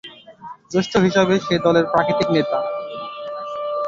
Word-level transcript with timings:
জ্যেষ্ঠ 0.71 0.93
হিসেবে, 1.05 1.35
সে 1.45 1.55
দলের 1.65 1.85
প্রাকৃতিক 1.91 2.27
নেতা। 2.35 2.57